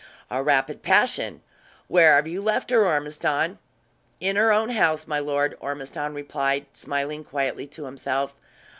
[0.31, 1.43] "A rapid passion.
[1.87, 3.59] Where have you left her, Ormiston?"
[4.19, 8.33] "In her own house, my lord," Ormiston replied, smiling quietly to himself.